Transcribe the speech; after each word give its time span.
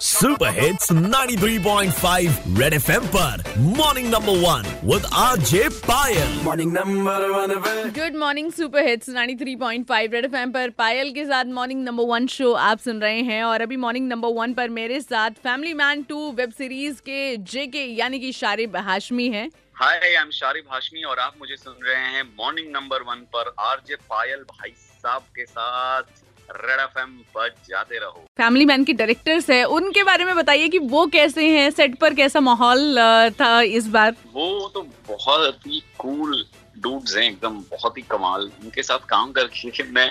Super 0.00 0.48
hits 0.48 0.92
93.5 0.92 2.58
red 2.58 2.74
FM 2.74 3.06
पर 3.06 3.42
morning 3.58 4.06
number 4.10 4.36
one 4.38 4.66
with 4.84 5.06
RJ 5.12 5.68
Payal 5.68 6.38
morning 6.42 6.72
number 6.72 7.24
one 7.30 7.90
good 7.98 8.16
morning 8.16 8.52
super 8.52 8.86
hits 8.86 9.10
93.5 9.10 10.12
red 10.12 10.24
FM 10.24 10.52
पर। 10.52 10.70
पायल 10.70 11.10
के 11.14 11.24
साथ 11.24 11.44
morning 11.44 11.82
number 11.84 12.04
one 12.04 12.26
show 12.26 12.52
आप 12.52 12.78
सुन 12.78 13.00
रहे 13.00 13.22
हैं 13.22 13.42
और 13.44 13.60
अभी 13.60 13.76
मॉर्निंग 13.76 14.08
नंबर 14.08 14.28
वन 14.28 14.54
पर 14.54 14.68
मेरे 14.68 15.00
साथ 15.00 15.30
family 15.30 15.74
man 15.74 16.02
two 16.02 16.30
web 16.32 16.52
series 16.52 17.00
के 17.00 17.36
जेके 17.36 17.84
यानी 17.94 18.20
कि 18.20 18.32
शारिब 18.32 18.76
हाशमी 18.76 19.28
हैं। 19.28 19.50
Hi 19.74 19.98
I 19.98 20.12
am 20.12 20.30
Sharib 20.30 20.64
Hashmi 20.72 21.02
और 21.02 21.18
आप 21.18 21.34
मुझे 21.40 21.56
सुन 21.56 21.76
रहे 21.84 22.06
हैं 22.06 22.22
मॉर्निंग 22.40 22.72
नंबर 22.72 23.02
वन 23.02 23.26
पर 23.34 23.54
आरजे 23.60 23.96
पायल 24.10 24.40
भाई 24.52 24.74
साहब 24.76 25.22
के 25.36 25.44
साथ। 25.44 26.02
रेड 26.50 26.80
एफ़ 26.80 26.98
एम 26.98 27.10
पर 27.34 27.48
जाते 27.68 27.98
रहो। 27.98 28.24
फैमिली 28.38 28.64
मैन 28.64 28.84
के 28.84 28.92
डायरेक्टर्स 28.92 29.50
है 29.50 29.62
उनके 29.70 30.02
बारे 30.02 30.24
में 30.24 30.34
बताइए 30.36 30.68
कि 30.68 30.78
वो 30.88 31.06
कैसे 31.06 31.48
हैं 31.48 31.70
सेट 31.70 31.98
पर 31.98 32.14
कैसा 32.14 32.40
माहौल 32.40 32.98
था 33.40 33.60
इस 33.62 33.88
बार? 33.88 34.14
वो 34.32 34.70
तो 34.74 34.82
बहुत 35.08 35.66
ही 35.66 35.82
कूल 35.98 36.44
डूड्स 36.78 37.16
हैं 37.16 37.24
एकदम 37.24 37.60
बहुत 37.70 37.98
ही 37.98 38.02
कमाल। 38.10 38.50
उनके 38.62 38.82
साथ 38.82 39.06
काम 39.08 39.32
करके 39.32 39.82
मैं 39.92 40.10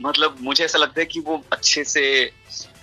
मतलब 0.00 0.36
मुझे 0.40 0.64
ऐसा 0.64 0.78
लगता 0.78 1.00
है 1.00 1.06
कि 1.06 1.20
वो 1.20 1.44
अच्छे 1.52 1.84
से 1.84 2.32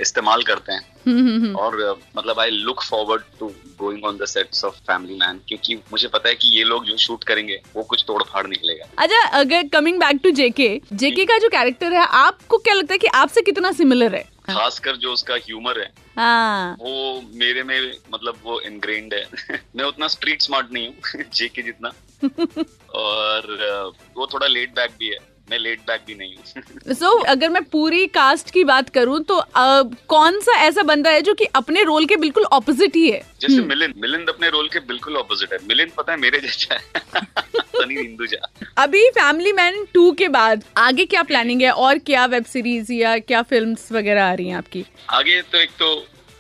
इस्तेमाल 0.02 0.44
करते 0.44 0.74
हैं। 0.74 1.54
और 1.54 2.00
मतलब 2.18 2.40
I 2.40 2.50
look 2.50 2.84
forward 2.84 3.22
to 3.40 3.48
going 3.80 4.06
on 4.06 4.18
the 4.18 4.26
sets 4.26 4.64
of 4.66 4.76
family 4.76 5.16
man 5.16 5.40
क्योंकि 5.48 5.76
मुझे 5.76 6.08
पता 6.08 6.30
है 6.30 6.36
कि 6.36 6.48
ये 6.48 6.64
लोग 6.64 6.86
जो 6.86 6.98
शूट 6.98 7.24
करेंगे 7.24 7.62
वो 7.76 7.84
कुछ 7.84 8.04
तोड़ 8.08 8.24
फाड़ 8.24 8.48
निकलेगा 8.48 8.86
अच्छा 8.98 9.28
अगर 9.40 9.68
coming 9.68 10.00
back 10.00 10.20
to 10.24 10.30
JK 10.32 10.82
JK 10.94 11.26
का 11.26 11.38
जो 11.38 11.50
कैरेक्टर 11.50 11.94
है 11.94 12.06
आपको 12.06 12.58
क्या 12.58 12.74
लगता 12.74 12.94
है 12.94 12.98
कि 12.98 13.08
आपसे 13.08 13.42
कितना 13.42 13.72
सिमिलर 13.72 14.16
है? 14.16 14.24
खासकर 14.50 14.96
जो 14.96 15.14
उसका 15.14 15.36
ह्यूमर 15.36 15.80
है 15.80 15.92
हाँ। 16.18 16.76
वो 16.80 17.22
मेरे 17.34 17.64
में 17.64 17.94
मतलब 18.14 18.40
वो 18.44 18.60
इनग्रेन्ड 18.60 19.14
है। 19.14 19.60
मैं 19.76 19.86
उतना 19.86 20.08
स्ट्रीट 20.08 20.42
स्मार्ट 20.42 20.72
नहीं 20.72 20.88
हूँ 20.88 21.24
जेके 21.36 21.62
जितना। 21.62 21.92
और 22.96 23.48
वो 24.18 24.28
थोड़ा 24.28 24.48
लेट 24.48 24.76
बैक 24.76 24.92
भी 25.00 25.08
है। 25.08 25.33
मैं 25.48 25.58
लेट 25.60 25.80
बैक 25.80 26.02
भी 26.08 26.16
नहीं 26.16 26.36
हूँ। 26.36 26.94
सो 26.94 26.94
so, 27.20 27.26
अगर 27.30 27.50
मैं 27.50 27.64
पूरी 27.64 28.06
कास्ट 28.08 28.52
की 28.52 28.64
बात 28.64 28.90
करूँ 28.90 29.20
तो 29.24 29.36
अ, 29.36 29.82
कौन 30.08 30.40
सा 30.40 30.58
ऐसा 30.60 30.84
बंदा 30.84 31.10
है 31.10 31.22
जो 31.22 31.34
कि 31.34 31.46
अपने 31.56 31.84
रोल 31.84 32.06
के 32.06 32.16
बिल्कुल 32.16 32.44
ऑपोजिट 32.54 32.96
ही 32.96 33.10
है? 33.12 33.22
जैसे 33.42 33.62
मिलिंद 33.64 33.94
मिलिंद 33.98 34.30
अपने 34.30 34.50
रोल 34.50 34.68
के 34.68 34.80
बिल्कुल 34.88 35.18
ऑपोजिट 35.18 35.54
है। 35.54 35.60
मिलिंद 35.68 35.92
पता 35.98 36.12
है 36.12 36.18
मेरे 36.18 36.40
जैसा 36.40 36.76
है। 36.76 37.02
सनी 37.76 37.96
हिंदुजा 37.96 38.48
अभी 38.78 39.10
फैमिली 39.10 39.52
मैन 39.54 39.86
टू 39.94 40.12
के 40.12 40.28
बाद 40.30 40.64
आगे 40.78 41.06
क्या 41.06 41.24
प्लानिंग 41.24 41.62
है? 41.62 41.72
और 41.72 41.98
क्या 42.00 42.26
वेब 42.26 42.46
सीरीज़ 42.46 42.92
या 42.94 43.18
क्या 43.20 43.42
फिल्म्स 43.42 43.92
वगैरह 43.92 44.26
आ 44.26 44.34
रही 44.34 44.48
हैं 44.48 44.56
आपकी? 44.56 44.86
आगे 45.10 45.42
तो 45.42 45.58
एक 45.58 45.72
तो 45.80 45.94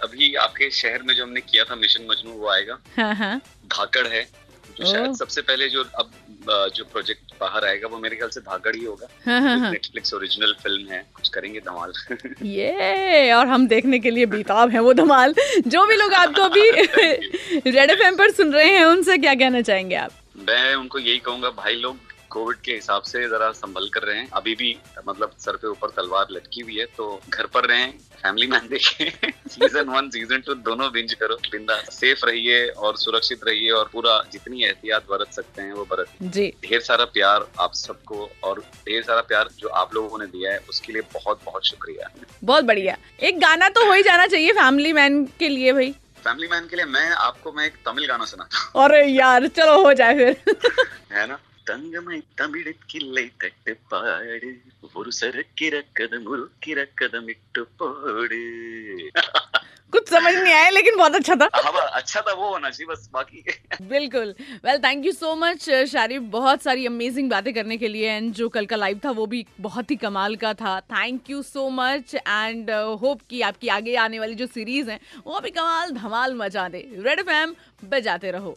अभी 0.03 0.33
आपके 0.35 0.69
शहर 0.71 1.03
में 1.03 1.13
जो 1.15 1.23
हमने 1.23 1.41
किया 1.41 1.63
था 1.63 1.75
मिशन 1.75 2.05
मजनू 2.09 2.31
वो 2.31 2.49
आएगा। 2.49 2.77
हाँ 2.97 3.13
हाँ। 3.15 3.37
धाकड़ 3.67 4.07
है। 4.07 4.25
जो 4.77 4.91
शायद 4.91 5.13
सबसे 5.15 5.41
पहले 5.41 5.67
जो 5.69 5.83
अब 5.99 6.11
जो 6.75 6.83
प्रोजेक्ट 6.83 7.33
बाहर 7.41 7.65
आएगा 7.65 7.87
वो 7.87 7.97
मेरे 7.97 8.15
ख्याल 8.15 8.29
से 8.29 8.39
धागड़ 8.39 8.75
ही 8.75 8.83
होगा। 8.85 9.07
नेटफ्लिक्स 9.71 10.13
ओरिजिनल 10.13 10.53
फ़िल्म 10.63 10.91
है 10.91 11.03
कुछ 11.15 11.29
करेंगे 11.29 11.59
धमाल। 11.59 11.93
ये 12.47 13.31
और 13.33 13.47
हम 13.47 13.67
देखने 13.67 13.99
के 13.99 14.11
लिए 14.11 14.25
बेताब 14.33 14.69
है 14.69 14.79
वो 14.79 14.93
धमाल। 14.93 15.35
जो 15.67 15.85
भी 15.85 15.95
लोग 15.95 16.13
आपको 16.13 16.41
अभी 16.41 16.69
रेड 17.71 17.91
एफएम 17.91 18.15
पर 18.17 18.31
सुन 18.31 18.53
रहे 18.53 18.69
हैं 18.69 18.85
उनसे 18.85 19.17
क्या 19.17 19.33
कहना 19.35 19.61
चाहेंगे 19.61 19.95
आप? 19.95 20.11
मैं 20.49 20.73
उनको 20.75 20.99
यही 20.99 21.17
कहूँगा 21.19 21.49
भाई 21.57 21.75
लोग 21.75 21.97
कोविड 22.33 22.57
के 22.65 22.73
हिसाब 22.73 23.03
से 23.03 23.27
जरा 23.29 23.51
संभल 23.51 23.87
कर 23.93 24.03
रहे। 24.03 24.17
हैं 24.17 24.29
अभी 24.33 24.55
भी 24.55 24.75
मतलब 25.07 25.31
सर 25.39 25.55
पे 25.55 25.67
ऊपर 25.67 25.89
तलवार 25.89 26.27
लटकी 26.31 26.61
हुई 26.61 26.77
है 26.77 26.85
तो 26.97 27.19
घर 27.29 27.45
पर 27.45 27.65
रहें 27.65 27.91
फैमिली 28.23 28.47
मैन 28.47 28.67
देखें। 28.69 29.31
सीज़न 29.49 29.89
वन 29.89 30.09
सीज़न 30.09 30.41
टू 30.41 30.53
दोनों 30.67 30.91
बिंज 30.91 31.13
करो। 31.13 31.35
बिंदा 31.51 31.75
सेफ़ 31.91 32.25
रहिए 32.25 32.67
और 32.67 32.97
सुरक्षित 32.97 33.39
रहिए 33.47 33.69
और 33.71 33.89
पूरा 33.93 34.21
जितनी 34.31 34.63
एहतियात 34.63 35.05
बरत 35.09 35.33
सकते 35.33 35.61
हैं 35.61 35.73
वो 35.73 35.85
बरत। 35.85 36.07
जी। 36.23 36.47
ढेर 36.65 36.81
सारा 36.81 37.05
प्यार 37.05 37.47
आप 37.59 37.73
सबको 37.73 38.29
और 38.43 38.59
ढेर 38.59 39.03
सारा 39.03 39.21
प्यार 39.21 39.49
जो 39.59 39.67
आप 39.81 39.93
लोगों 39.95 40.19
ने 40.19 40.25
दिया 40.27 40.51
है 40.51 40.59
उसके 40.69 40.93
लिए 40.93 41.01
बहुत 41.13 41.41
बहुत 41.45 41.67
शुक्रिया। 41.67 42.09
बहुत 42.43 42.63
बढ़िया। 42.63 42.97
एक 43.21 43.39
गाना 43.39 43.69
तो 43.69 43.85
हो 43.85 43.93
ही 43.93 44.03
जाना 44.03 44.27
चाहिए 44.27 44.51
फैमिली 44.53 44.93
मैन 44.93 45.23
के 45.39 45.49
लिए 45.49 45.73
भाई। 45.73 45.91
फैमिली 46.23 46.47
मैन 46.47 46.67
के 46.67 46.75
लिए 46.75 46.85
मैं 46.85 47.09
आपको 47.09 47.51
मैं 47.51 47.65
एक 47.65 47.73
तमिल 47.85 48.05
गाना 48.05 48.25
सुनाता 48.25 48.59
हूँ। 48.59 48.83
अरे 48.83 49.05
यार 49.07 49.47
चलो 49.47 49.81
हो 49.83 49.93
जाए 49.93 50.13
फिर। 50.13 50.55
है 51.13 51.27
ना? 51.27 51.39
தங்கமை 51.66 52.18
தமிழுக்கில்லை 52.40 53.24
தட்டுப்பாடு 53.42 54.50
ஒரு 54.94 55.10
சறுக்கிற 55.18 55.74
கதம் 55.98 56.28
உருக்கிற 56.32 56.78
கதம் 57.00 57.30
இட்டு 57.34 57.64
போடு 57.78 58.42
कुछ 59.92 60.08
समझ 60.08 60.32
नहीं 60.36 60.52
आया 60.54 60.70
लेकिन 60.70 60.94
बहुत 60.96 61.14
अच्छा 61.14 61.34
था 61.34 61.46
हाँ 61.56 61.70
बा- 61.74 61.84
अच्छा 61.98 62.20
था 62.22 62.32
वो 62.40 62.48
होना 62.48 62.70
चाहिए 62.70 62.88
बस 62.88 63.04
बाकी 63.12 63.38
बिल्कुल 63.92 64.28
well 64.64 64.78
thank 64.80 65.06
you 65.06 65.12
so 65.14 65.30
much 65.36 65.62
Sharif 65.92 66.22
बहुत 66.34 66.62
सारी 66.62 66.82
अमेजिंग 66.86 67.30
बातें 67.30 67.52
करने 67.54 67.76
के 67.78 67.88
लिए 67.88 68.10
एंड 68.16 68.28
जो 68.34 68.48
कल 68.56 68.66
का 68.66 68.76
लाइव 68.78 69.00
था 69.04 69.10
वो 69.12 69.26
भी 69.26 69.40
बहुत 69.60 69.90
ही 69.90 69.96
कमाल 70.04 70.36
का 70.44 70.52
था 70.60 70.74
thank 70.90 71.30
you 71.30 71.40
so 71.44 71.68
much 71.78 72.14
and 72.16 72.70
hope 73.02 73.22
कि 73.30 73.40
आपकी 73.48 73.68
आगे 73.78 73.94
आने 74.04 74.18
वाली 74.18 74.34
जो 74.34 74.46
सीरीज 74.50 74.88
है 74.88 74.98
वो 75.26 75.40
भी 75.40 75.50
कमाल 75.52 75.90
धमाल 75.94 76.34
मचा 76.36 76.68
दे 76.68 76.82
रेड 77.00 77.20
एफ 77.20 77.32
बजाते 77.86 78.30
रहो 78.32 78.52